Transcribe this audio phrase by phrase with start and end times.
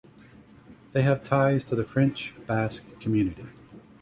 [0.93, 3.45] They have ties to the French Basque community.